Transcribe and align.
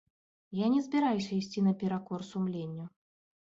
Я 0.59 0.69
не 0.75 0.79
збіраюся 0.85 1.29
ісці 1.41 1.65
наперакор 1.67 2.25
сумленню. 2.31 2.89